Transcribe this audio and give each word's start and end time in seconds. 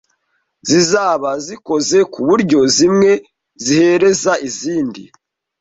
zizaba 0.69 1.29
zikoze 1.45 1.99
ku 2.11 2.19
buryo 2.27 2.59
zimwe 2.75 3.11
zihereza 3.63 4.33
izindi 4.47 5.01